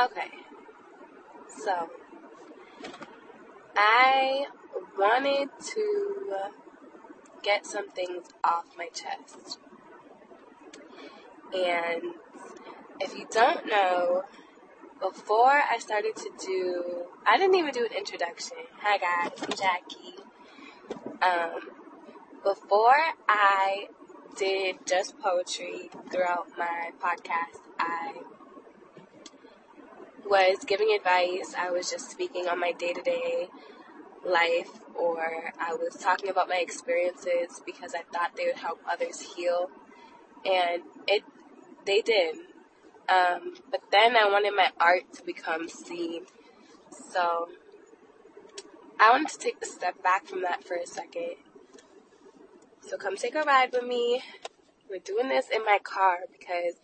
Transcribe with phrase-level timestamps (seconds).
[0.00, 0.30] Okay.
[1.62, 1.90] So,
[3.76, 4.46] I
[4.98, 6.30] wanted to
[7.42, 9.58] get some things off my chest.
[11.52, 12.14] And
[12.98, 14.22] if you don't know,
[15.00, 18.56] before I started to do, I didn't even do an introduction.
[18.80, 20.16] Hi guys, I'm Jackie.
[21.20, 21.60] Um,
[22.42, 22.96] before
[23.28, 23.88] I
[24.38, 28.14] did just poetry throughout my podcast, I
[30.30, 31.54] was giving advice.
[31.58, 33.48] I was just speaking on my day to day
[34.24, 39.34] life, or I was talking about my experiences because I thought they would help others
[39.34, 39.70] heal.
[40.44, 41.24] And it,
[41.84, 42.36] they did.
[43.08, 46.26] Um, but then I wanted my art to become seen.
[47.12, 47.48] So
[49.00, 51.36] I wanted to take a step back from that for a second.
[52.82, 54.22] So come take a ride with me.
[54.90, 56.74] We're doing this in my car because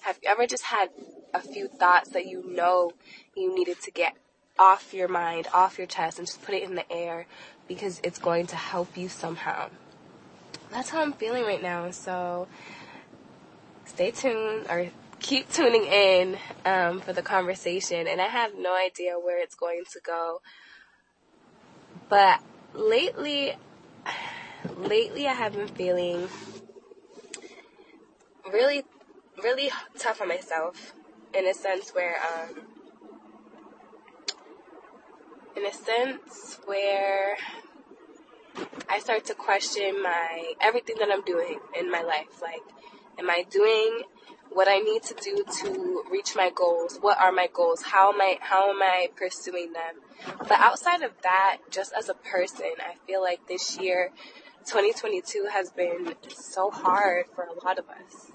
[0.00, 0.90] have you ever just had
[1.32, 2.90] a few thoughts that you know
[3.36, 4.16] you needed to get
[4.58, 7.26] off your mind, off your chest, and just put it in the air
[7.68, 9.70] because it's going to help you somehow?
[10.72, 11.92] That's how I'm feeling right now.
[11.92, 12.48] So
[13.84, 14.88] stay tuned or
[15.20, 18.08] keep tuning in um, for the conversation.
[18.08, 20.40] And I have no idea where it's going to go.
[22.08, 22.40] But
[22.74, 23.54] lately,
[24.76, 26.28] lately I have been feeling
[28.50, 28.84] really,
[29.42, 30.94] really tough on myself
[31.34, 32.62] in a sense where, um,
[35.56, 37.36] in a sense where
[38.88, 42.42] I start to question my everything that I'm doing in my life.
[42.42, 42.62] Like,
[43.18, 44.02] am I doing
[44.50, 46.98] what I need to do to reach my goals?
[47.00, 47.82] What are my goals?
[47.82, 50.36] How am I how am I pursuing them?
[50.40, 54.10] But outside of that, just as a person, I feel like this year
[54.66, 58.31] 2022 has been so hard for a lot of us.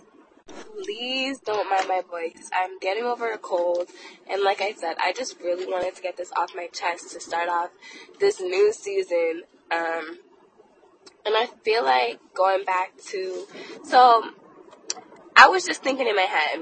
[0.48, 2.50] Please don't mind my voice.
[2.54, 3.90] I'm getting over a cold,
[4.30, 7.20] and like I said, I just really wanted to get this off my chest to
[7.20, 7.70] start off
[8.20, 9.44] this new season.
[9.72, 10.20] Um,
[11.26, 13.46] and I feel like going back to
[13.84, 14.24] so
[15.36, 16.62] I was just thinking in my head,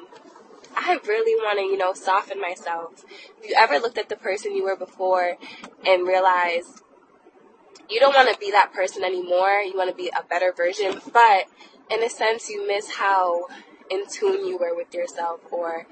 [0.76, 3.06] I really want to, you know, soften myself.
[3.36, 5.38] Have you ever looked at the person you were before
[5.86, 6.82] and realized
[7.90, 9.62] you don't want to be that person anymore.
[9.62, 11.46] You want to be a better version, but
[11.90, 13.46] in a sense, you miss how
[13.90, 15.42] in tune you were with yourself.
[15.52, 15.88] Or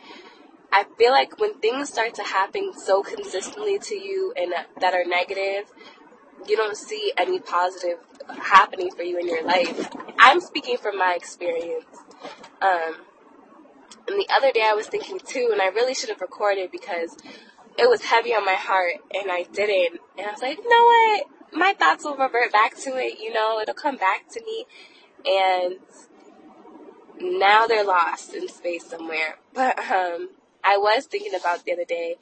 [0.71, 5.05] I feel like when things start to happen so consistently to you and that are
[5.05, 5.71] negative,
[6.47, 7.99] you don't see any positive
[8.41, 9.89] happening for you in your life.
[10.19, 11.85] I'm speaking from my experience.
[12.61, 12.95] Um,
[14.07, 17.15] and the other day I was thinking too, and I really should have recorded because
[17.77, 20.01] it was heavy on my heart and I didn't.
[20.17, 21.33] And I was like, you know what?
[21.55, 24.65] my thoughts will revert back to it, you know, it'll come back to me.
[25.25, 25.75] And
[27.19, 29.37] now they're lost in space somewhere.
[29.53, 30.29] But um,
[30.63, 32.15] I was thinking about the other day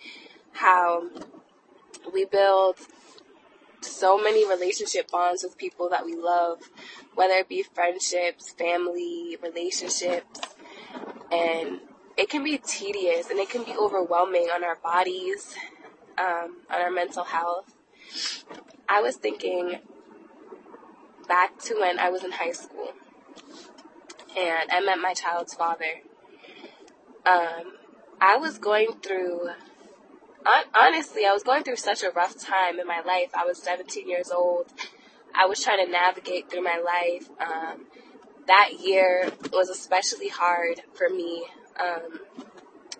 [0.54, 1.10] how
[2.14, 2.78] we build
[3.82, 6.70] so many relationship bonds with people that we love,
[7.16, 10.40] whether it be friendships, family, relationships,
[11.32, 11.80] and
[12.18, 15.56] it can be tedious and it can be overwhelming on our bodies,
[16.18, 17.74] um, on our mental health.
[18.88, 19.80] I was thinking
[21.28, 22.94] back to when I was in high school
[24.38, 26.02] and I met my child's father.
[27.26, 27.74] Um,
[28.20, 29.50] I was going through,
[30.74, 33.32] honestly, I was going through such a rough time in my life.
[33.34, 34.68] I was 17 years old.
[35.34, 37.30] I was trying to navigate through my life.
[37.40, 37.86] Um,
[38.48, 41.46] that year was especially hard for me.
[41.80, 42.20] Um,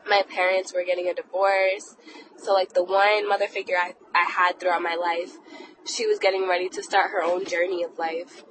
[0.08, 1.96] my parents were getting a divorce.
[2.38, 5.38] So, like, the one mother figure I, I had throughout my life
[5.86, 8.44] she was getting ready to start her own journey of life.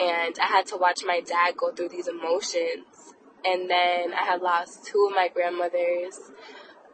[0.00, 3.14] And I had to watch my dad go through these emotions.
[3.44, 6.18] And then I had lost two of my grandmothers.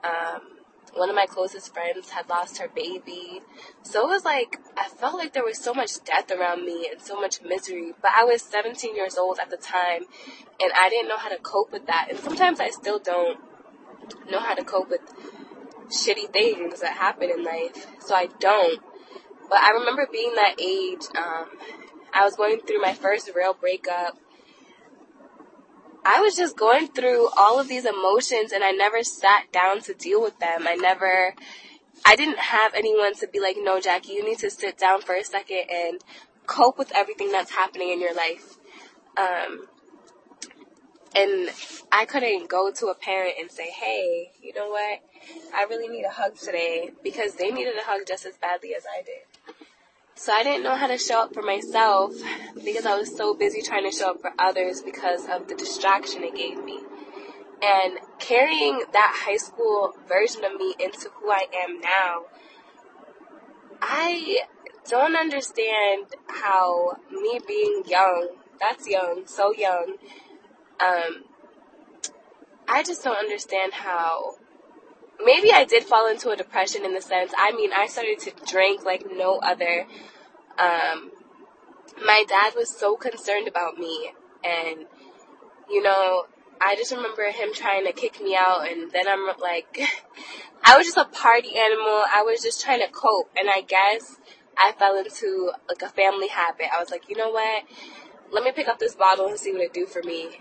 [0.02, 0.58] Um,
[0.94, 3.40] one of my closest friends had lost her baby.
[3.82, 7.00] So it was like, I felt like there was so much death around me and
[7.00, 7.92] so much misery.
[8.00, 10.04] But I was 17 years old at the time
[10.60, 12.08] and I didn't know how to cope with that.
[12.10, 13.38] And sometimes I still don't
[14.30, 15.02] know how to cope with
[15.88, 17.86] shitty things that happen in life.
[18.00, 18.80] So I don't.
[19.48, 21.02] But I remember being that age.
[21.16, 21.46] Um,
[22.18, 24.18] I was going through my first real breakup.
[26.04, 29.94] I was just going through all of these emotions and I never sat down to
[29.94, 30.66] deal with them.
[30.66, 31.36] I never,
[32.04, 35.14] I didn't have anyone to be like, no, Jackie, you need to sit down for
[35.14, 36.00] a second and
[36.46, 38.56] cope with everything that's happening in your life.
[39.16, 39.68] Um,
[41.14, 41.50] and
[41.92, 45.00] I couldn't go to a parent and say, hey, you know what?
[45.54, 48.84] I really need a hug today because they needed a hug just as badly as
[48.86, 49.27] I did.
[50.18, 52.12] So I didn't know how to show up for myself
[52.64, 56.24] because I was so busy trying to show up for others because of the distraction
[56.24, 56.80] it gave me.
[57.62, 62.22] And carrying that high school version of me into who I am now,
[63.80, 64.40] I
[64.88, 69.98] don't understand how me being young, that's young, so young,
[70.80, 71.22] um,
[72.66, 74.34] I just don't understand how
[75.24, 77.32] maybe I did fall into a depression in the sense.
[77.36, 79.86] I mean, I started to drink like no other.
[80.58, 81.12] Um,
[82.04, 84.12] my dad was so concerned about me,
[84.44, 84.86] and
[85.68, 86.26] you know,
[86.60, 89.80] I just remember him trying to kick me out, and then I'm like,
[90.64, 92.02] I was just a party animal.
[92.12, 94.18] I was just trying to cope, and I guess
[94.56, 96.66] I fell into like a family habit.
[96.74, 97.64] I was like, you know what?
[98.30, 100.40] Let me pick up this bottle and see what it do for me.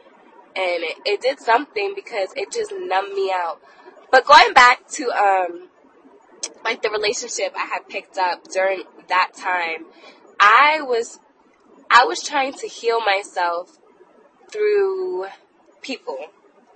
[0.55, 3.61] And it, it did something because it just numbed me out.
[4.11, 5.69] But going back to um
[6.63, 9.85] like the relationship I had picked up during that time,
[10.39, 11.19] I was
[11.89, 13.77] I was trying to heal myself
[14.51, 15.27] through
[15.81, 16.17] people.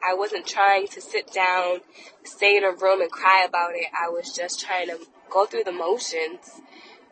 [0.03, 1.81] I wasn't trying to sit down,
[2.23, 3.85] stay in a room and cry about it.
[3.93, 4.97] I was just trying to
[5.29, 6.61] go through the motions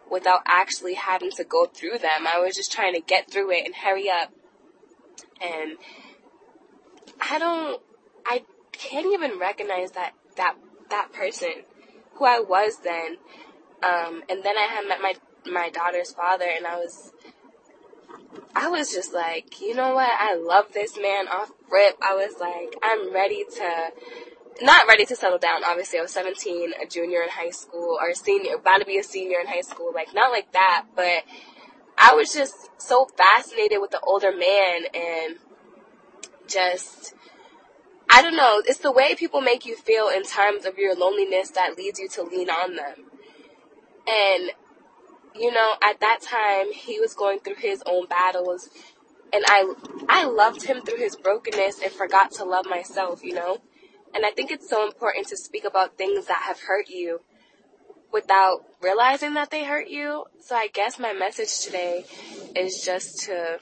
[0.09, 2.25] without actually having to go through them.
[2.27, 4.31] I was just trying to get through it and hurry up.
[5.41, 5.77] And
[7.21, 7.81] I don't
[8.25, 8.43] I
[8.79, 10.55] can't even recognize that that
[10.89, 11.63] that person
[12.13, 13.17] who I was then.
[13.83, 15.13] Um, and then I had met my
[15.45, 17.11] my daughter's father, and I was
[18.55, 20.09] I was just like, you know what?
[20.19, 21.97] I love this man off rip.
[22.01, 23.91] I was like, I'm ready to
[24.61, 25.63] not ready to settle down.
[25.65, 28.97] Obviously, I was 17, a junior in high school, or a senior, about to be
[28.97, 29.91] a senior in high school.
[29.93, 31.23] Like, not like that, but
[31.97, 35.37] I was just so fascinated with the older man and
[36.47, 37.13] just
[38.09, 38.61] I don't know.
[38.65, 42.09] It's the way people make you feel in times of your loneliness that leads you
[42.09, 42.95] to lean on them.
[44.07, 44.51] And,
[45.35, 48.69] you know, at that time, he was going through his own battles.
[49.31, 49.73] And I,
[50.09, 53.59] I loved him through his brokenness and forgot to love myself, you know?
[54.15, 57.21] And I think it's so important to speak about things that have hurt you
[58.11, 60.25] without realizing that they hurt you.
[60.41, 62.05] So I guess my message today
[62.55, 63.59] is just to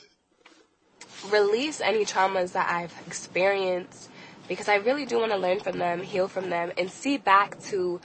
[1.30, 4.10] release any traumas that I've experienced
[4.48, 7.60] because I really do want to learn from them, heal from them, and see back
[7.64, 8.00] to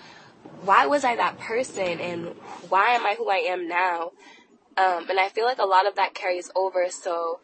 [0.64, 2.28] why was I that person and
[2.68, 4.12] why am I who I am now.
[4.76, 6.88] Um, and I feel like a lot of that carries over.
[6.90, 7.40] So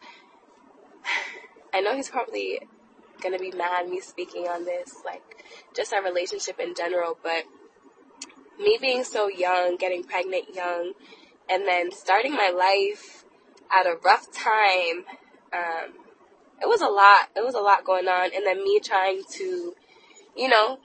[1.73, 2.61] I know he's probably
[3.21, 5.43] gonna be mad me speaking on this, like
[5.75, 7.17] just our relationship in general.
[7.21, 7.43] But
[8.59, 10.93] me being so young, getting pregnant young,
[11.49, 13.25] and then starting my life
[13.71, 15.05] at a rough time.
[15.53, 15.98] Um,
[16.61, 17.29] it was a lot.
[17.35, 18.31] It was a lot going on.
[18.35, 19.75] And then me trying to,
[20.35, 20.79] you know,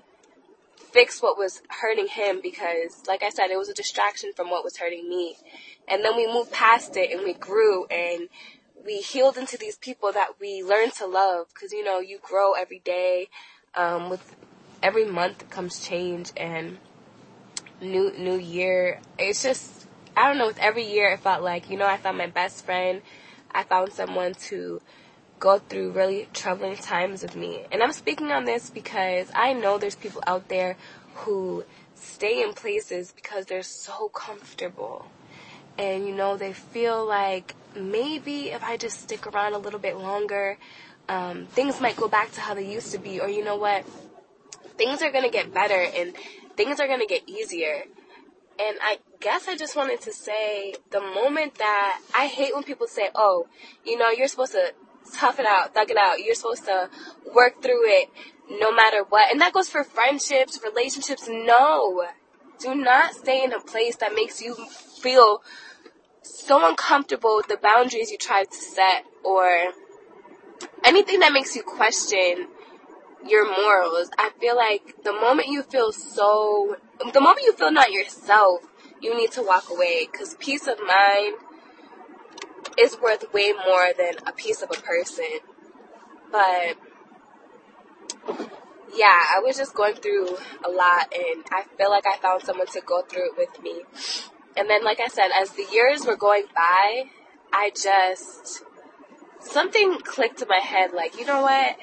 [0.93, 4.65] fix what was hurting him because, like I said, it was a distraction from what
[4.65, 5.37] was hurting me.
[5.89, 8.29] And then we moved past it and we grew and
[8.85, 12.53] we healed into these people that we learned to love because, you know, you grow
[12.53, 13.29] every day.
[13.75, 14.37] Um, with
[14.83, 16.79] every month comes change and
[17.81, 19.01] new, new year.
[19.19, 19.87] It's just,
[20.17, 22.65] I don't know, with every year it felt like, you know, I found my best
[22.65, 23.03] friend.
[23.51, 24.81] I found someone to
[25.39, 27.65] go through really troubling times with me.
[27.71, 30.77] And I'm speaking on this because I know there's people out there
[31.15, 31.65] who
[31.95, 35.07] stay in places because they're so comfortable.
[35.79, 39.97] And you know, they feel like maybe if I just stick around a little bit
[39.97, 40.59] longer,
[41.09, 43.21] um, things might go back to how they used to be.
[43.21, 43.85] Or you know what?
[44.77, 46.15] Things are to get better and
[46.57, 47.85] things are to get easier.
[48.59, 52.87] And I guess I just wanted to say the moment that I hate when people
[52.87, 53.49] say, oh,
[53.85, 54.73] you know, you're supposed to
[55.13, 56.21] tough it out, thug it out.
[56.21, 56.89] You're supposed to
[57.35, 58.11] work through it
[58.51, 59.31] no matter what.
[59.31, 61.29] And that goes for friendships, relationships.
[61.29, 62.07] No.
[62.59, 65.43] Do not stay in a place that makes you feel
[66.23, 69.73] so uncomfortable with the boundaries you tried to set or
[70.85, 72.49] anything that makes you question
[73.27, 74.11] your morals.
[74.19, 76.77] I feel like the moment you feel so,
[77.13, 78.63] the moment you feel not yourself,
[79.01, 81.37] you need to walk away because peace of mind
[82.79, 85.41] is worth way more than a piece of a person.
[86.31, 86.77] But
[88.95, 92.67] yeah, I was just going through a lot and I feel like I found someone
[92.69, 93.83] to go through it with me.
[94.57, 97.05] And then like I said, as the years were going by,
[97.53, 98.63] I just
[99.41, 101.77] something clicked in my head like, you know what?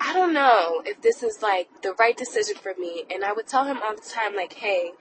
[0.00, 3.04] I don't know if this is like the right decision for me.
[3.10, 4.92] And I would tell him all the time like, "Hey,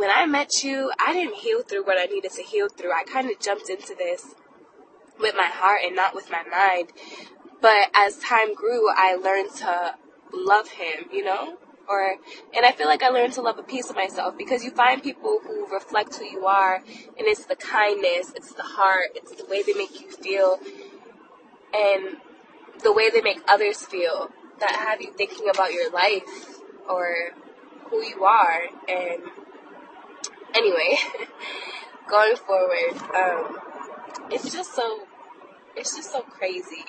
[0.00, 2.90] when I met you, I didn't heal through what I needed to heal through.
[2.90, 4.34] I kind of jumped into this
[5.20, 6.88] with my heart and not with my mind.
[7.60, 9.96] But as time grew, I learned to
[10.32, 11.58] love him, you know?
[11.86, 12.16] Or,
[12.56, 15.02] and I feel like I learned to love a piece of myself because you find
[15.02, 19.44] people who reflect who you are and it's the kindness, it's the heart, it's the
[19.50, 20.60] way they make you feel.
[21.74, 22.16] And
[22.82, 24.30] the way they make others feel
[24.60, 26.22] that have you thinking about your life
[26.88, 27.32] or
[27.90, 28.62] who you are.
[28.88, 29.24] And
[30.54, 30.96] anyway,
[32.08, 33.58] going forward, um,
[34.30, 35.06] it's just so
[35.76, 36.84] it's just so crazy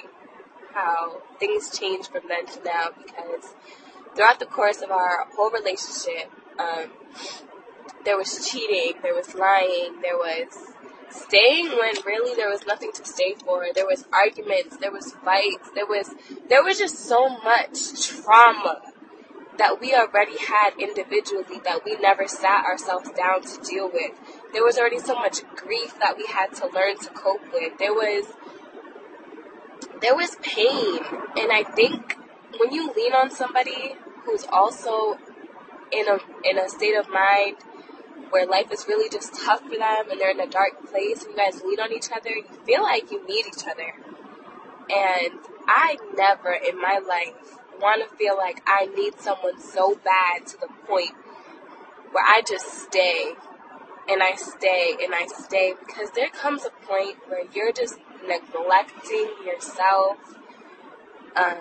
[0.74, 3.54] how things change from then to now because
[4.16, 6.90] throughout the course of our whole relationship, um,
[8.06, 10.74] there was cheating, there was lying, there was
[11.10, 13.66] staying when really there was nothing to stay for.
[13.74, 16.10] There was arguments, there was fights, there was
[16.50, 18.82] there was just so much trauma
[19.58, 24.12] that we already had individually that we never sat ourselves down to deal with.
[24.54, 27.78] There was already so much grief that we had to learn to cope with.
[27.78, 28.26] There was
[30.02, 31.00] there was pain,
[31.38, 32.18] and I think
[32.58, 35.18] when you lean on somebody who's also
[35.92, 37.58] in a in a state of mind
[38.32, 41.32] where life is really just tough for them and they're in a dark place and
[41.32, 43.94] you guys lean on each other, you feel like you need each other.
[44.90, 45.34] And
[45.68, 50.58] I never in my life want to feel like I need someone so bad to
[50.58, 51.12] the point
[52.12, 53.34] where I just stay
[54.10, 57.98] and I stay and I stay because there comes a point where you're just
[58.28, 60.18] neglecting yourself.
[61.36, 61.58] Um,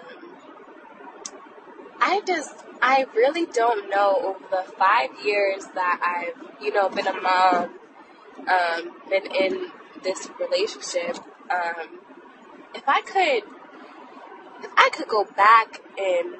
[2.00, 7.06] I just, I really don't know over the five years that I've, you know, been
[7.06, 7.78] a mom,
[8.48, 9.70] um, been in
[10.02, 11.18] this relationship,
[11.50, 12.00] um,
[12.74, 13.42] if I could,
[14.64, 16.36] if I could go back and,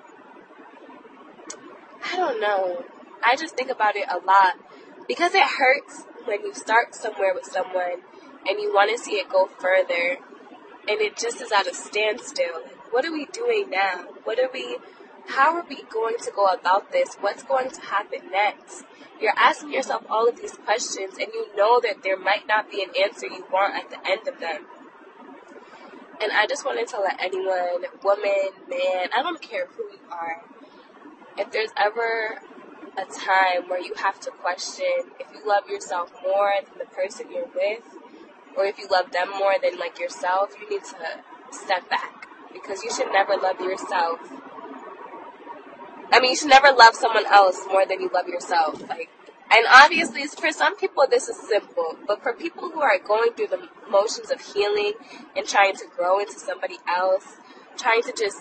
[2.05, 2.85] I don't know,
[3.23, 4.55] I just think about it a lot
[5.09, 8.03] because it hurts when you start somewhere with someone
[8.47, 10.19] and you want to see it go further
[10.89, 12.63] and it just is at a standstill.
[12.91, 14.07] What are we doing now?
[14.25, 14.79] What are we
[15.29, 17.15] how are we going to go about this?
[17.21, 18.85] What's going to happen next?
[19.21, 22.83] You're asking yourself all of these questions and you know that there might not be
[22.83, 24.67] an answer you want at the end of them.
[26.23, 30.43] And I just wanted to let anyone, woman, man, I don't care who you are,
[31.39, 32.41] if there's ever
[32.99, 34.87] a time where you have to question
[35.19, 37.83] if you love yourself more than the person you're with,
[38.57, 41.23] or if you love them more than like yourself, you need to
[41.53, 44.19] step back because you should never love yourself
[46.13, 48.81] I mean, you should never love someone else more than you love yourself.
[48.89, 49.11] Like,
[49.51, 51.97] and obviously, for some people, this is simple.
[52.07, 54.93] But for people who are going through the motions of healing
[55.37, 57.37] and trying to grow into somebody else,
[57.77, 58.39] trying to just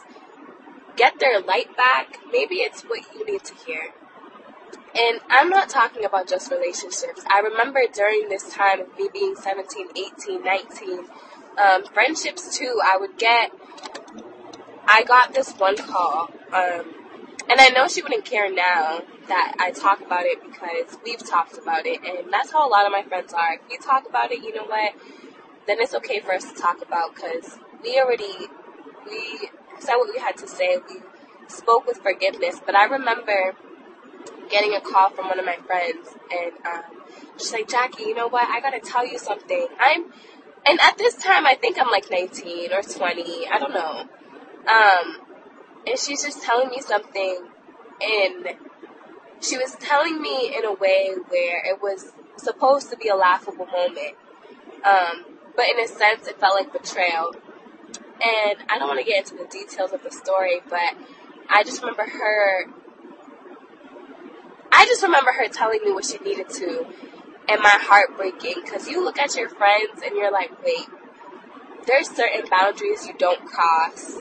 [0.96, 3.90] get their light back, maybe it's what you need to hear.
[4.96, 7.24] And I'm not talking about just relationships.
[7.32, 11.00] I remember during this time of me being 17, 18, 19,
[11.58, 13.52] um, friendships too, I would get,
[14.86, 16.32] I got this one call.
[16.54, 16.99] Um,
[17.50, 21.58] and I know she wouldn't care now that I talk about it because we've talked
[21.58, 23.56] about it, and that's how a lot of my friends are.
[23.56, 24.94] If we talk about it, you know what?
[25.68, 28.48] Then it's okay for us to talk about because we already
[29.10, 30.78] we said what we had to say.
[30.78, 31.02] We
[31.48, 32.62] spoke with forgiveness.
[32.64, 33.56] But I remember
[34.50, 37.02] getting a call from one of my friends, and um,
[37.38, 38.48] she's like, "Jackie, you know what?
[38.48, 39.68] I gotta tell you something.
[39.80, 40.14] I'm."
[40.66, 43.48] And at this time, I think I'm like 19 or 20.
[43.48, 44.10] I don't know.
[44.68, 45.29] Um,
[45.90, 47.48] and she's just telling me something.
[48.02, 48.48] And
[49.42, 53.66] she was telling me in a way where it was supposed to be a laughable
[53.66, 54.16] moment.
[54.86, 57.34] Um, but in a sense it felt like betrayal.
[58.22, 60.94] And i don't want to get into the details of the story but
[61.50, 62.66] i just remember her
[64.74, 66.86] i just remember her telling me what she needed to
[67.48, 70.88] and my heart breaking because you look at your friends and you're like wait
[71.88, 74.20] there's certain boundaries you don't cross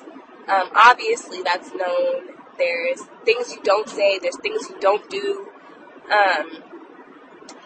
[0.49, 2.35] um, obviously, that's known.
[2.57, 4.19] There's things you don't say.
[4.19, 5.47] There's things you don't do.
[6.11, 6.63] Um,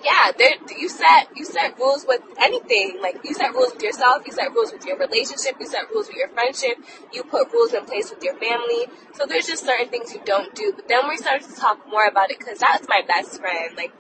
[0.05, 2.99] yeah, there you set you set rules with anything.
[3.01, 4.23] Like you set rules with yourself.
[4.27, 5.57] You set rules with your relationship.
[5.61, 6.79] You set rules with your friendship.
[7.13, 8.87] You put rules in place with your family.
[9.15, 10.73] So there's just certain things you don't do.
[10.75, 13.93] But then we started to talk more about it because that's my best friend, like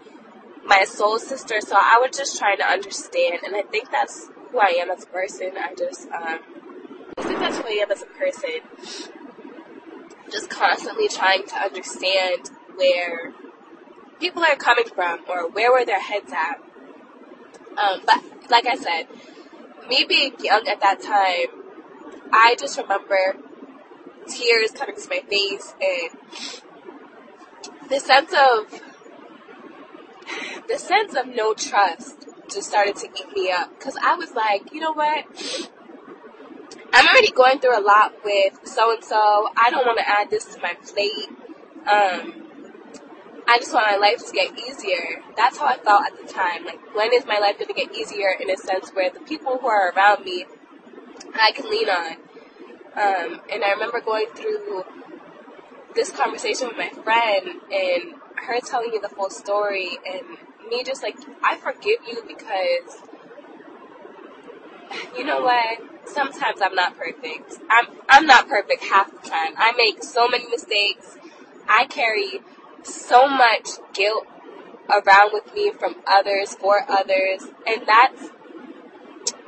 [0.65, 1.61] my soul sister.
[1.61, 5.05] So I was just trying to understand, and I think that's who I am as
[5.05, 5.53] a person.
[5.57, 6.41] I just um,
[7.43, 8.61] that's who I am as a person.
[10.31, 13.33] Just constantly trying to understand where
[14.21, 16.61] people are coming from or where were their heads at.
[17.77, 19.09] Um, but like I said,
[19.89, 21.61] me being young at that time,
[22.33, 23.37] I just remember
[24.29, 26.11] tears coming to my face and
[27.91, 28.81] the sense of
[30.69, 34.73] the sense of no trust just started to eat me up because I was like,
[34.73, 35.27] you know what?
[36.95, 39.49] I'm already going through a lot with so and so.
[39.57, 41.29] I don't want to add this to my plate.
[41.87, 42.43] Um,
[43.49, 45.23] I just want my life to get easier.
[45.37, 46.65] That's how I felt at the time.
[46.65, 49.59] Like, when is my life going to get easier in a sense where the people
[49.59, 50.45] who are around me,
[51.35, 52.13] I can lean on.
[52.95, 54.85] Um, and I remember going through
[55.95, 60.23] this conversation with my friend and her telling me the full story and
[60.69, 63.03] me just like, I forgive you because
[65.17, 65.92] you know what?
[66.05, 67.59] Sometimes I'm not perfect.
[67.71, 69.55] I'm I'm not perfect half the time.
[69.57, 71.17] I make so many mistakes.
[71.69, 72.41] I carry
[72.83, 74.27] so much guilt
[74.91, 78.31] around with me from others for others, and that's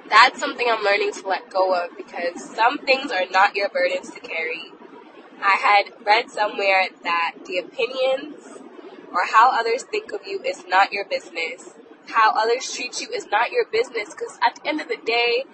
[0.09, 4.11] that's something I'm learning to let go of because some things are not your burdens
[4.11, 4.73] to carry.
[5.43, 8.63] I had read somewhere that the opinions
[9.13, 11.75] or how others think of you is not your business.
[12.07, 15.45] How others treat you is not your business because at the end of the day,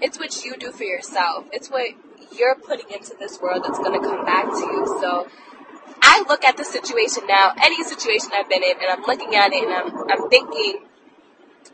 [0.00, 1.46] it's what you do for yourself.
[1.52, 1.90] It's what
[2.36, 4.86] you're putting into this world that's going to come back to you.
[5.00, 5.28] So
[6.02, 9.52] I look at the situation now, any situation I've been in, and I'm looking at
[9.52, 10.86] it and I'm, I'm thinking,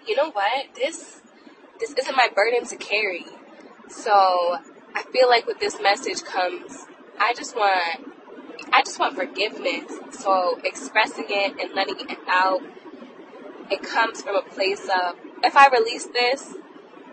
[0.06, 0.74] you know what?
[0.74, 1.20] This,
[1.80, 3.26] this isn't my burden to carry.
[3.88, 4.58] So
[4.94, 6.86] I feel like with this message comes,
[7.18, 8.10] I just want,
[8.72, 9.92] I just want forgiveness.
[10.12, 12.62] So expressing it and letting it out,
[13.70, 16.54] it comes from a place of, if I release this,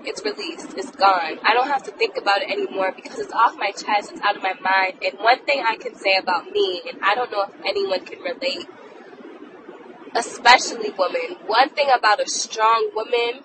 [0.06, 0.74] it's released.
[0.78, 1.40] It's gone.
[1.44, 4.12] I don't have to think about it anymore because it's off my chest.
[4.12, 5.00] It's out of my mind.
[5.04, 8.20] And one thing I can say about me, and I don't know if anyone can
[8.22, 8.68] relate,
[10.16, 13.44] especially women, one thing about a strong woman,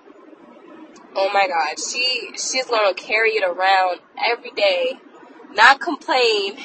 [1.14, 4.94] oh my God, she she's gonna carry it around every day,
[5.52, 6.58] not complain,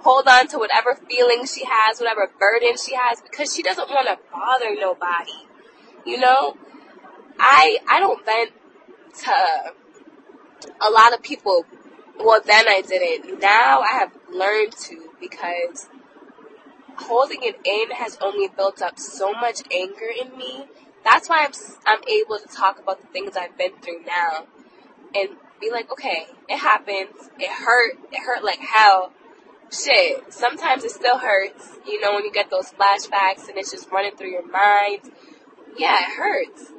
[0.00, 4.06] hold on to whatever feelings she has, whatever burden she has, because she doesn't want
[4.06, 5.32] to bother nobody.
[6.04, 6.56] You know,
[7.38, 8.52] I I don't vent
[9.24, 9.72] to
[10.80, 11.64] a lot of people.
[12.18, 13.40] Well, then I didn't.
[13.40, 15.88] Now I have learned to because
[16.96, 20.66] holding it in has only built up so much anger in me.
[21.04, 21.52] That's why I'm
[21.86, 24.46] I'm able to talk about the things I've been through now
[25.14, 27.30] and be like, okay, it happens.
[27.38, 27.98] It hurt.
[28.12, 29.12] It hurt like hell.
[29.70, 30.32] Shit.
[30.32, 31.78] Sometimes it still hurts.
[31.86, 35.10] You know, when you get those flashbacks and it's just running through your mind.
[35.76, 36.72] Yeah, it hurts.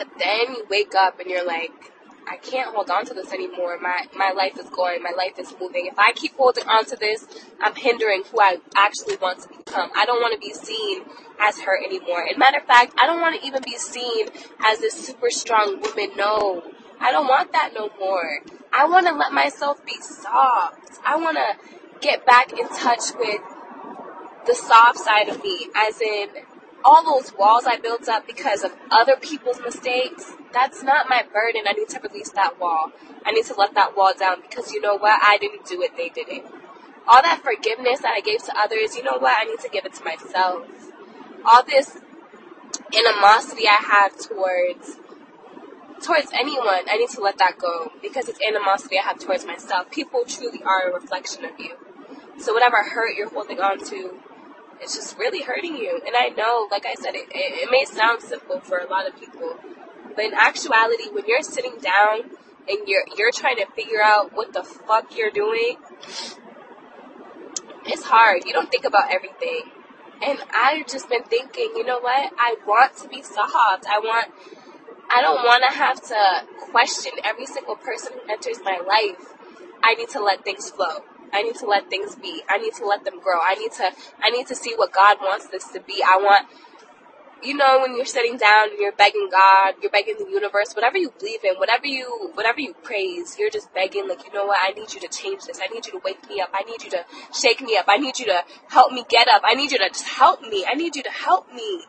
[0.00, 1.92] But then you wake up and you're like,
[2.26, 3.76] I can't hold on to this anymore.
[3.78, 5.02] My my life is going.
[5.02, 5.84] My life is moving.
[5.92, 7.26] If I keep holding on to this,
[7.60, 9.90] I'm hindering who I actually want to become.
[9.94, 11.02] I don't want to be seen
[11.38, 12.24] as her anymore.
[12.26, 14.28] And matter of fact, I don't want to even be seen
[14.64, 16.16] as this super strong woman.
[16.16, 16.62] No,
[16.98, 18.40] I don't want that no more.
[18.72, 20.98] I want to let myself be soft.
[21.04, 23.42] I want to get back in touch with
[24.46, 26.28] the soft side of me, as in
[26.84, 31.62] all those walls I built up because of other people's mistakes, that's not my burden.
[31.66, 32.92] I need to release that wall.
[33.24, 35.20] I need to let that wall down because you know what?
[35.22, 36.44] I didn't do it, they did it.
[37.06, 39.36] All that forgiveness that I gave to others, you know what?
[39.38, 40.66] I need to give it to myself.
[41.44, 41.98] All this
[42.96, 44.96] animosity I have towards
[46.02, 49.90] towards anyone, I need to let that go because it's animosity I have towards myself.
[49.90, 51.76] People truly are a reflection of you.
[52.38, 54.18] So whatever hurt you're holding on to,
[54.80, 56.00] it's just really hurting you.
[56.06, 59.06] And I know, like I said, it, it, it may sound simple for a lot
[59.06, 59.56] of people,
[60.16, 62.30] but in actuality, when you're sitting down
[62.68, 65.76] and you're you're trying to figure out what the fuck you're doing,
[67.84, 68.44] it's hard.
[68.46, 69.70] You don't think about everything.
[70.22, 72.32] And I've just been thinking, you know what?
[72.38, 73.86] I want to be soft.
[73.88, 74.28] I want
[75.10, 79.34] I don't want to have to question every single person who enters my life.
[79.82, 81.04] I need to let things flow.
[81.32, 82.42] I need to let things be.
[82.48, 83.38] I need to let them grow.
[83.40, 83.90] I need to
[84.22, 86.02] I need to see what God wants this to be.
[86.02, 86.46] I want
[87.42, 90.98] you know when you're sitting down and you're begging God, you're begging the universe, whatever
[90.98, 94.58] you believe in, whatever you whatever you praise, you're just begging like, you know what?
[94.60, 95.60] I need you to change this.
[95.62, 96.50] I need you to wake me up.
[96.52, 97.86] I need you to shake me up.
[97.88, 99.42] I need you to help me get up.
[99.44, 100.66] I need you to just help me.
[100.68, 101.84] I need you to help me.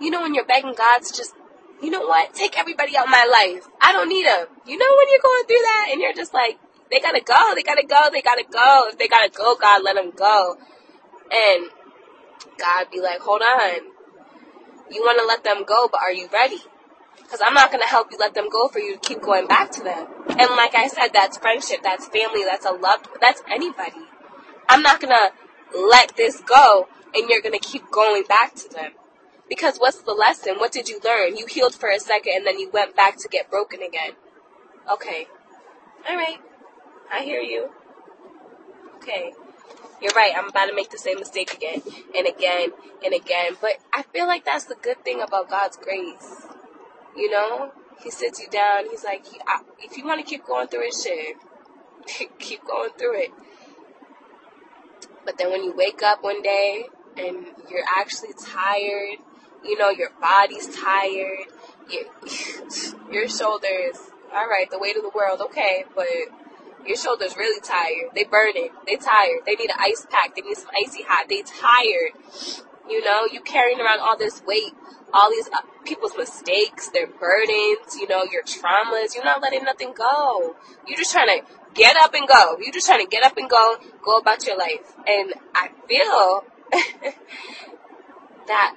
[0.00, 1.34] You know when you're begging God to just
[1.82, 2.34] you know what?
[2.34, 3.68] Take everybody out of my life.
[3.80, 4.46] I don't need them.
[4.66, 6.58] You know when you're going through that and you're just like,
[6.90, 7.54] they gotta go.
[7.54, 8.10] They gotta go.
[8.10, 8.86] They gotta go.
[8.88, 10.56] If they gotta go, God, let them go.
[11.30, 11.70] And
[12.58, 13.92] God be like, hold on.
[14.90, 16.58] You want to let them go, but are you ready?
[17.16, 19.46] Because I'm not going to help you let them go for you to keep going
[19.46, 20.06] back to them.
[20.30, 24.06] And like I said, that's friendship, that's family, that's a loved, that's anybody.
[24.68, 28.68] I'm not going to let this go and you're going to keep going back to
[28.70, 28.92] them.
[29.48, 30.54] Because what's the lesson?
[30.56, 31.36] What did you learn?
[31.36, 34.12] You healed for a second and then you went back to get broken again.
[34.90, 35.26] Okay.
[36.08, 36.38] All right.
[37.12, 37.70] I hear you.
[38.96, 39.32] Okay.
[40.00, 40.32] You're right.
[40.36, 41.82] I'm about to make the same mistake again
[42.16, 42.70] and again
[43.04, 43.56] and again.
[43.60, 46.46] But I feel like that's the good thing about God's grace.
[47.16, 48.88] You know, He sits you down.
[48.90, 49.24] He's like,
[49.80, 53.30] if you want to keep going through it, shit, keep going through it.
[55.24, 59.18] But then when you wake up one day and you're actually tired,
[59.64, 61.46] you know, your body's tired,
[61.90, 62.04] your,
[63.12, 63.98] your shoulders,
[64.32, 66.06] all right, the weight of the world, okay, but
[66.88, 68.12] Your shoulders really tired.
[68.14, 68.70] They burning.
[68.86, 69.40] They tired.
[69.44, 70.34] They need an ice pack.
[70.34, 71.28] They need some icy hot.
[71.28, 72.12] They tired.
[72.88, 74.72] You know, you carrying around all this weight,
[75.12, 79.14] all these uh, people's mistakes, their burdens, you know, your traumas.
[79.14, 80.56] You're not letting nothing go.
[80.86, 82.56] You're just trying to get up and go.
[82.58, 84.94] You're just trying to get up and go, go about your life.
[85.06, 86.44] And I feel
[88.46, 88.76] that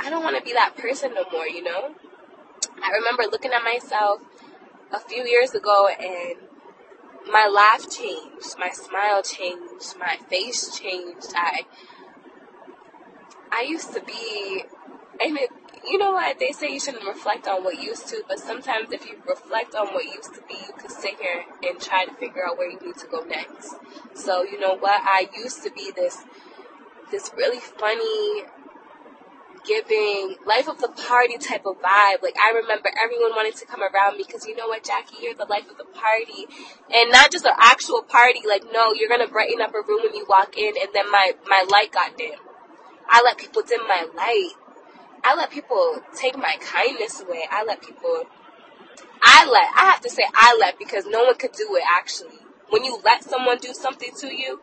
[0.00, 1.94] I don't want to be that person no more, you know?
[2.82, 4.20] I remember looking at myself
[4.90, 6.51] a few years ago and
[7.30, 11.32] my laugh changed, my smile changed, my face changed.
[11.34, 11.62] I
[13.50, 14.64] I used to be
[15.20, 15.50] and it,
[15.86, 19.06] you know what they say you shouldn't reflect on what used to, but sometimes if
[19.06, 22.46] you reflect on what used to be, you can sit here and try to figure
[22.46, 23.74] out where you need to go next.
[24.14, 25.00] So you know what?
[25.02, 26.24] I used to be this
[27.10, 28.44] this really funny
[29.64, 32.22] giving life of the party type of vibe.
[32.22, 35.34] Like I remember everyone wanted to come around me because you know what, Jackie, you're
[35.34, 36.46] the life of the party,
[36.92, 38.40] and not just an actual party.
[38.46, 41.32] Like no, you're gonna brighten up a room when you walk in, and then my
[41.48, 42.38] my light got dim.
[43.08, 44.52] I let people dim my light.
[45.24, 47.44] I let people take my kindness away.
[47.50, 48.24] I let people.
[49.22, 49.70] I let.
[49.76, 52.38] I have to say I let because no one could do it actually.
[52.70, 54.60] When you let someone do something to you,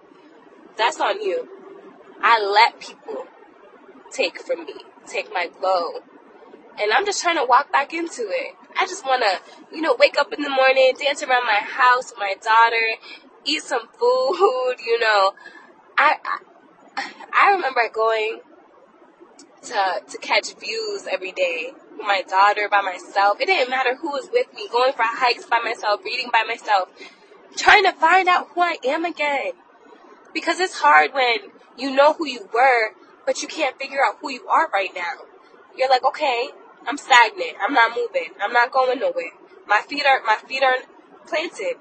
[0.78, 1.48] that's on you.
[2.22, 3.26] I let people
[4.12, 4.74] take from me
[5.10, 6.02] take my glow.
[6.82, 8.56] And I'm just trying to walk back into it.
[8.80, 12.12] I just want to, you know, wake up in the morning, dance around my house
[12.12, 13.02] with my daughter,
[13.44, 15.34] eat some food, you know.
[15.98, 16.16] I,
[16.96, 18.40] I, I remember going
[19.64, 23.42] to, to catch views every day with my daughter, by myself.
[23.42, 26.90] It didn't matter who was with me, going for hikes by myself, reading by myself,
[27.58, 29.52] trying to find out who I am again.
[30.34, 31.38] Because it's hard when
[31.78, 32.92] you know who you were,
[33.30, 35.14] but you can't figure out who you are right now.
[35.78, 36.50] You're like, okay,
[36.88, 37.58] I'm stagnant.
[37.62, 38.30] I'm not moving.
[38.42, 39.34] I'm not going nowhere.
[39.68, 40.78] My feet are my feet are
[41.28, 41.76] planted.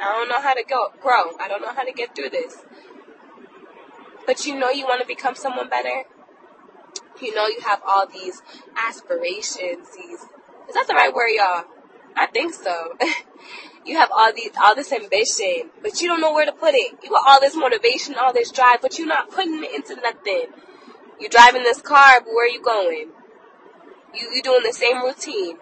[0.00, 1.36] I don't know how to go grow.
[1.40, 2.58] I don't know how to get through this.
[4.26, 6.04] But you know you want to become someone better.
[7.20, 8.40] You know you have all these
[8.76, 9.88] aspirations.
[9.96, 10.20] These
[10.68, 11.64] is that the right word, y'all?
[12.14, 12.96] I think so.
[13.84, 16.96] you have all these all this ambition, but you don't know where to put it.
[17.02, 20.46] You got all this motivation, all this drive, but you're not putting it into nothing.
[21.20, 23.10] You driving this car, but where are you going?
[24.14, 25.58] You you doing the same routine.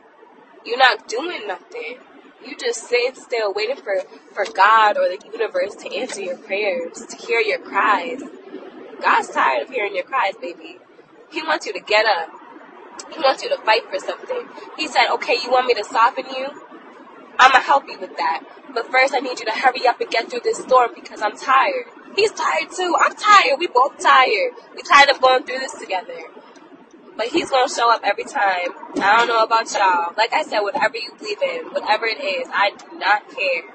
[0.64, 1.98] You're not doing nothing.
[2.44, 7.06] You just sitting still waiting for, for God or the universe to answer your prayers,
[7.06, 8.22] to hear your cries.
[9.00, 10.78] God's tired of hearing your cries, baby.
[11.30, 12.30] He wants you to get up.
[13.12, 14.46] He wants you to fight for something.
[14.76, 16.48] He said, okay, you want me to soften you?
[17.38, 18.42] I'm to help you with that.
[18.74, 21.36] But first, I need you to hurry up and get through this storm because I'm
[21.36, 21.86] tired.
[22.16, 22.94] He's tired too.
[23.00, 23.58] I'm tired.
[23.58, 24.52] We both tired.
[24.74, 26.30] We tired of going through this together.
[27.16, 28.70] But he's gonna show up every time.
[29.00, 30.14] I don't know about y'all.
[30.16, 33.74] Like I said, whatever you believe in, whatever it is, I do not care.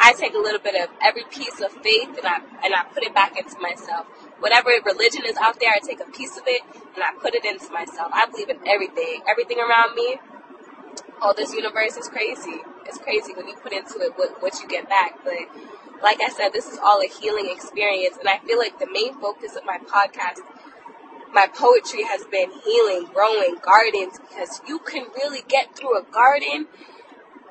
[0.00, 3.02] I take a little bit of every piece of faith and I and I put
[3.02, 4.06] it back into myself.
[4.40, 6.62] Whatever religion is out there, I take a piece of it
[6.94, 8.10] and I put it into myself.
[8.12, 9.22] I believe in everything.
[9.28, 10.18] Everything around me.
[11.20, 12.62] Oh, this universe is crazy.
[12.86, 15.18] It's crazy when you put into it what, what you get back.
[15.24, 15.50] But
[16.02, 18.16] like I said, this is all a healing experience.
[18.18, 20.40] And I feel like the main focus of my podcast,
[21.32, 26.66] my poetry has been healing, growing gardens because you can really get through a garden.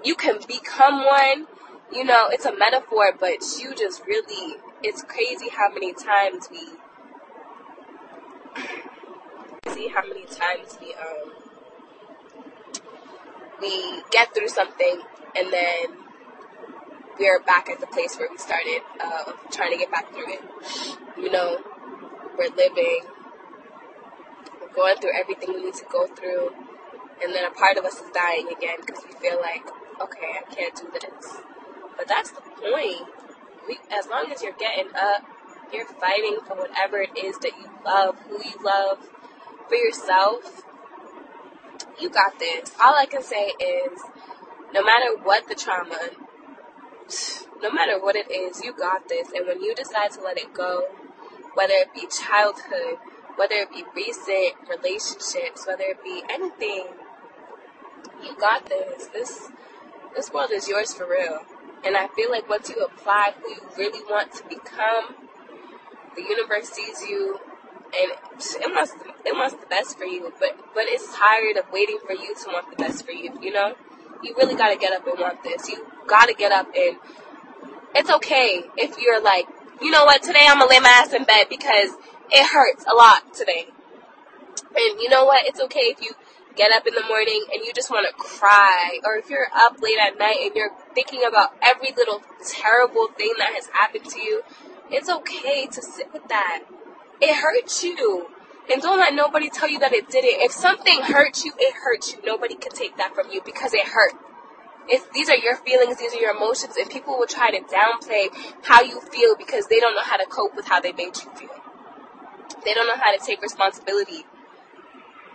[0.03, 1.47] You can become one.
[1.91, 6.59] You know, it's a metaphor, but you just really, it's crazy how many times we,
[9.73, 11.31] see how many times we, um,
[13.61, 15.01] we get through something
[15.35, 16.06] and then
[17.19, 20.41] we're back at the place where we started, uh, trying to get back through it.
[21.17, 21.57] You know,
[22.37, 23.01] we're living,
[24.61, 26.51] we're going through everything we need to go through,
[27.23, 29.65] and then a part of us is dying again because we feel like,
[30.01, 31.37] okay, I can't do this.
[31.97, 33.09] But that's the point.
[33.67, 35.23] We, as long as you're getting up,
[35.73, 38.99] you're fighting for whatever it is that you love, who you love,
[39.67, 40.63] for yourself,
[41.99, 42.71] you got this.
[42.81, 43.99] All I can say is,
[44.73, 45.99] no matter what the trauma,
[47.61, 49.29] no matter what it is, you got this.
[49.35, 50.83] And when you decide to let it go,
[51.53, 52.97] whether it be childhood,
[53.35, 56.87] whether it be recent relationships, whether it be anything,
[58.23, 59.07] you got this.
[59.07, 59.49] This
[60.15, 61.39] this world is yours for real.
[61.85, 65.15] And I feel like once you apply who you really want to become,
[66.15, 67.39] the universe sees you
[67.85, 68.93] and it wants
[69.25, 70.33] it wants the best for you.
[70.39, 73.53] But but it's tired of waiting for you to want the best for you, you
[73.53, 73.75] know?
[74.23, 75.69] you really got to get up and want this.
[75.69, 76.97] You got to get up and
[77.95, 79.47] it's okay if you're like,
[79.81, 81.91] you know what, today I'm to lay my ass in bed because
[82.31, 83.67] it hurts a lot today.
[84.75, 86.11] And you know what, it's okay if you
[86.55, 89.79] get up in the morning and you just want to cry, or if you're up
[89.81, 94.19] late at night and you're thinking about every little terrible thing that has happened to
[94.19, 94.41] you,
[94.89, 96.63] it's okay to sit with that.
[97.21, 98.27] It hurts you.
[98.71, 100.41] And don't let nobody tell you that it didn't.
[100.41, 102.19] If something hurts you, it hurts you.
[102.25, 104.13] Nobody can take that from you because it hurt.
[104.89, 108.27] If these are your feelings, these are your emotions, and people will try to downplay
[108.63, 111.29] how you feel because they don't know how to cope with how they made you
[111.35, 111.49] feel.
[112.63, 114.25] They don't know how to take responsibility.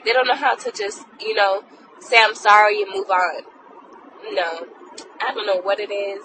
[0.04, 1.62] They don't know how to just, you know,
[2.00, 3.42] say I'm sorry and move on.
[4.32, 4.66] No.
[5.20, 6.24] I don't know what it is.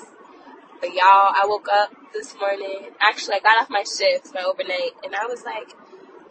[0.79, 2.91] But y'all, I woke up this morning.
[2.99, 5.73] Actually, I got off my shift, my overnight, and I was like,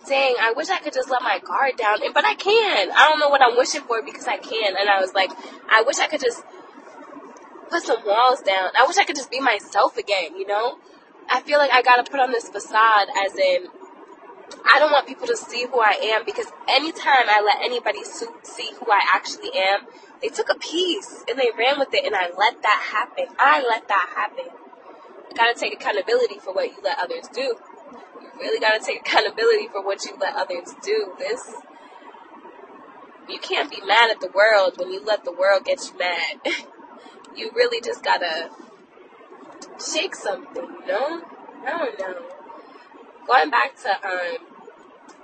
[0.07, 1.99] dang, I wish I could just let my guard down.
[2.13, 2.91] But I can.
[2.93, 4.77] I don't know what I'm wishing for because I can.
[4.79, 5.31] And I was like,
[5.69, 6.45] I wish I could just
[7.71, 8.71] put some walls down.
[8.79, 10.79] I wish I could just be myself again, you know?
[11.29, 13.67] I feel like I gotta put on this facade as in,
[14.65, 18.71] I don't want people to see who I am because anytime I let anybody see
[18.79, 19.87] who I actually am,
[20.23, 23.27] they took a piece and they ran with it and I let that happen.
[23.39, 24.47] I let that happen.
[25.31, 27.43] You gotta take accountability for what you let others do.
[27.43, 31.13] You really gotta take accountability for what you let others do.
[31.19, 31.55] This,
[33.29, 36.41] you can't be mad at the world when you let the world get you mad.
[37.37, 38.51] you really just gotta
[39.79, 41.23] shake something, you know?
[41.65, 42.23] I don't know.
[43.27, 44.37] Going back to um,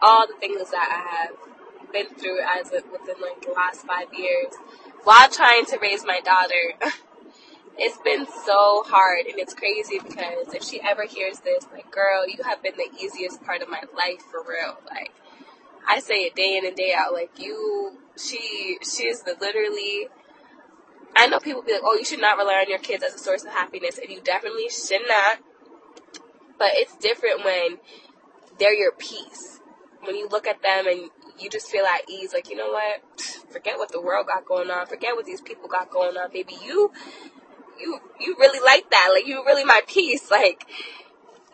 [0.01, 4.13] all the things that I have been through as a, within like the last five
[4.13, 4.53] years,
[5.05, 6.75] while trying to raise my daughter,
[7.79, 12.27] it's been so hard and it's crazy because if she ever hears this, like, girl,
[12.27, 14.79] you have been the easiest part of my life for real.
[14.91, 15.13] Like,
[15.87, 17.13] I say it day in and day out.
[17.13, 20.09] Like, you, she, she is the literally
[21.15, 23.19] I know people be like, oh, you should not rely on your kids as a
[23.19, 25.39] source of happiness, and you definitely should not.
[26.59, 27.79] But it's different when
[28.59, 29.61] they're your peace.
[30.03, 33.03] When you look at them and you just feel at ease, like, you know what?
[33.51, 34.87] Forget what the world got going on.
[34.87, 36.57] Forget what these people got going on, baby.
[36.65, 36.93] You,
[37.79, 39.11] you, you really like that.
[39.13, 40.31] Like, you really my peace.
[40.31, 40.67] Like,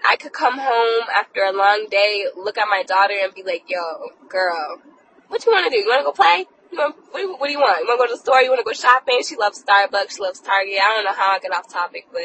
[0.06, 3.64] I could come home after a long day, look at my daughter and be like,
[3.68, 3.80] yo,
[4.28, 4.80] girl,
[5.28, 5.76] what you want to do?
[5.76, 6.46] You want to go play?
[6.70, 7.80] What, do, what do you want?
[7.80, 8.40] You want to go to the store?
[8.42, 9.20] You want to go shopping?
[9.26, 10.16] She loves Starbucks.
[10.16, 10.78] She loves Target.
[10.82, 12.22] I don't know how I get off topic, but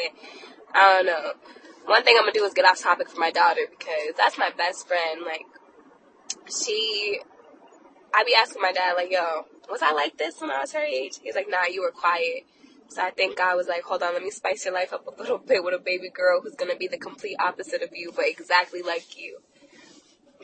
[0.74, 1.34] I don't know.
[1.86, 4.52] One thing I'm gonna do is get off topic for my daughter because that's my
[4.58, 5.22] best friend.
[5.26, 5.46] Like,
[6.50, 7.20] she,
[8.14, 10.84] I be asking my dad, like, yo, was I like this when I was her
[10.84, 11.20] age?
[11.22, 12.44] He's like, nah, you were quiet.
[12.88, 15.22] So I think God was like, hold on, let me spice your life up a
[15.22, 18.26] little bit with a baby girl who's gonna be the complete opposite of you, but
[18.28, 19.40] exactly like you.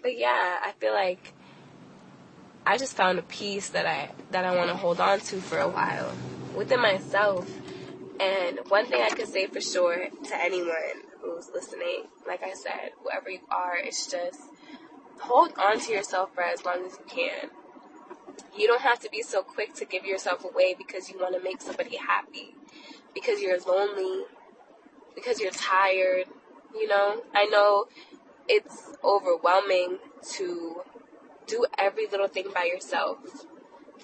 [0.02, 1.34] But yeah, I feel like
[2.70, 5.58] I just found a piece that I that I want to hold on to for
[5.58, 6.14] a while
[6.56, 7.50] within myself.
[8.20, 12.92] And one thing I could say for sure to anyone who's listening, like I said,
[13.02, 14.42] whoever you are, it's just
[15.20, 17.50] hold on to yourself for as long as you can.
[18.56, 21.42] You don't have to be so quick to give yourself away because you want to
[21.42, 22.54] make somebody happy,
[23.16, 24.26] because you're lonely,
[25.16, 26.26] because you're tired.
[26.76, 27.88] You know, I know
[28.48, 29.98] it's overwhelming
[30.34, 30.82] to
[31.50, 33.18] do every little thing by yourself.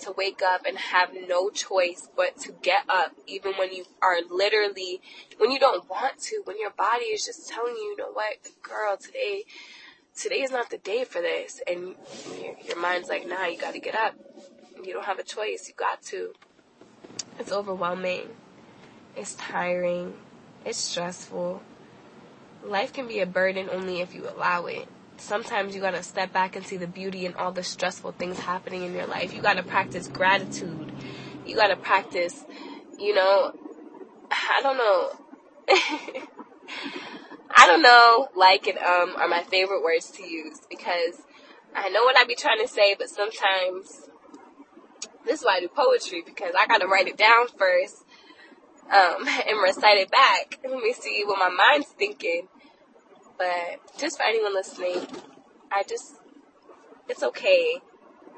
[0.01, 4.17] To wake up and have no choice but to get up, even when you are
[4.29, 4.99] literally,
[5.37, 8.35] when you don't want to, when your body is just telling you, you know what,
[8.61, 9.43] girl, today,
[10.13, 11.61] today is not the day for this.
[11.65, 11.95] And
[12.41, 14.15] your, your mind's like, nah, you gotta get up.
[14.83, 15.69] You don't have a choice.
[15.69, 16.33] You got to.
[17.39, 18.27] It's overwhelming.
[19.15, 20.13] It's tiring.
[20.65, 21.61] It's stressful.
[22.65, 26.55] Life can be a burden only if you allow it sometimes you gotta step back
[26.55, 29.33] and see the beauty in all the stressful things happening in your life.
[29.33, 30.91] You gotta practice gratitude.
[31.45, 32.45] You gotta practice,
[32.99, 33.53] you know,
[34.31, 35.11] I don't know.
[37.57, 41.21] I don't know, like and um are my favorite words to use because
[41.75, 44.09] I know what I be trying to say, but sometimes
[45.25, 48.05] this is why I do poetry because I gotta write it down first
[48.85, 50.59] um, and recite it back.
[50.63, 52.47] Let me see what my mind's thinking.
[53.37, 55.07] But just for anyone listening,
[55.71, 56.15] I just,
[57.09, 57.81] it's okay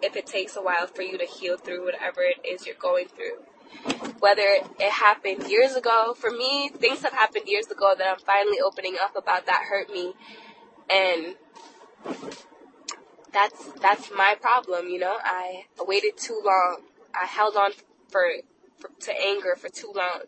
[0.01, 3.07] if it takes a while for you to heal through whatever it is you're going
[3.07, 3.43] through.
[4.19, 8.59] Whether it happened years ago, for me, things have happened years ago that I'm finally
[8.59, 10.13] opening up about that hurt me.
[10.89, 11.35] And
[13.31, 15.17] that's, that's my problem, you know?
[15.23, 16.81] I waited too long.
[17.13, 17.71] I held on
[18.09, 18.23] for,
[18.79, 20.21] for to anger for too long.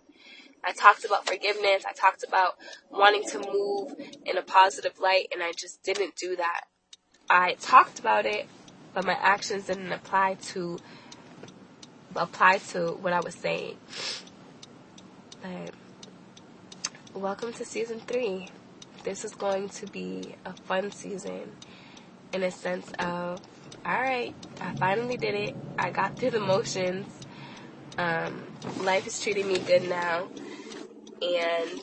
[0.64, 1.84] I talked about forgiveness.
[1.88, 2.56] I talked about
[2.92, 3.94] wanting to move
[4.26, 6.62] in a positive light, and I just didn't do that.
[7.30, 8.48] I talked about it,
[8.94, 10.80] but my actions didn't apply to
[12.16, 13.78] apply to what I was saying.
[15.42, 15.74] But
[17.14, 18.50] welcome to season three.
[19.04, 21.52] This is going to be a fun season
[22.34, 23.42] in a sense of
[23.86, 25.56] all right, I finally did it.
[25.78, 27.08] I got through the motions.
[27.98, 28.44] Um,
[28.82, 30.28] life is treating me good now.
[31.22, 31.82] And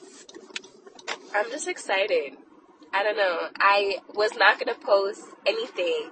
[1.35, 2.37] I'm just excited.
[2.93, 3.49] I don't know.
[3.59, 6.11] I was not going to post anything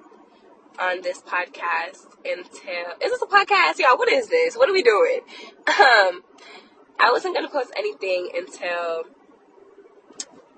[0.78, 2.92] on this podcast until.
[3.02, 3.78] Is this a podcast?
[3.78, 4.56] Y'all, what is this?
[4.56, 5.20] What are we doing?
[5.66, 6.22] Um,
[7.00, 9.04] I wasn't going to post anything until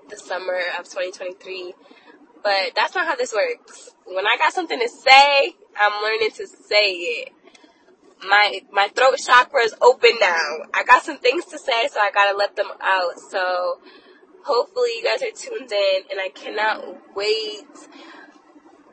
[0.09, 1.73] the summer of 2023.
[2.43, 3.95] But that's not how this works.
[4.05, 7.29] When I got something to say, I'm learning to say it.
[8.23, 10.41] My my throat chakra is open now.
[10.73, 13.19] I got some things to say, so I gotta let them out.
[13.19, 13.79] So
[14.43, 17.67] hopefully you guys are tuned in, and I cannot wait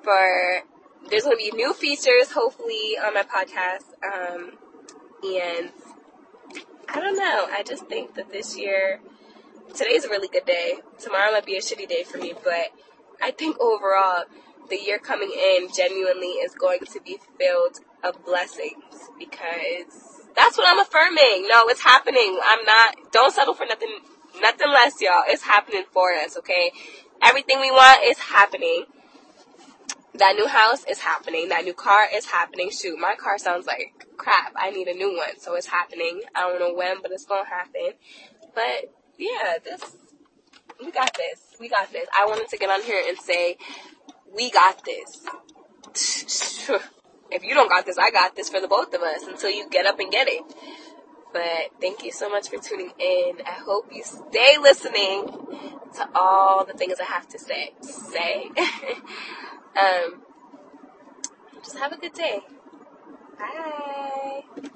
[0.03, 0.63] for.
[1.09, 3.85] There's gonna be new features, hopefully, on my podcast.
[4.03, 4.53] Um,
[5.23, 5.71] and
[6.89, 7.47] I don't know.
[7.51, 9.01] I just think that this year,
[9.75, 10.75] today's a really good day.
[10.99, 12.69] Tomorrow might be a shitty day for me, but
[13.23, 14.25] I think overall,
[14.69, 20.69] the year coming in genuinely is going to be filled of blessings because that's what
[20.69, 21.47] I'm affirming.
[21.49, 22.39] No, it's happening.
[22.45, 23.99] I'm not, don't settle for nothing,
[24.41, 25.25] nothing less, y'all.
[25.27, 26.73] It's happening for us, okay?
[27.23, 28.85] Everything we want is happening.
[30.15, 31.49] That new house is happening.
[31.49, 32.71] That new car is happening.
[32.71, 34.53] Shoot, my car sounds like crap.
[34.57, 35.39] I need a new one.
[35.39, 36.21] So it's happening.
[36.35, 37.91] I don't know when, but it's gonna happen.
[38.55, 39.97] But yeah, this
[40.81, 41.41] we got this.
[41.61, 42.07] We got this.
[42.17, 43.57] I wanted to get on here and say,
[44.35, 45.27] we got this.
[47.31, 49.69] if you don't got this, I got this for the both of us until you
[49.69, 50.43] get up and get it.
[51.33, 53.41] But thank you so much for tuning in.
[53.45, 55.27] I hope you stay listening
[55.97, 57.73] to all the things I have to say.
[57.81, 58.51] Say.
[59.77, 60.23] um,
[61.63, 62.41] just have a good day.
[63.39, 64.71] Bye.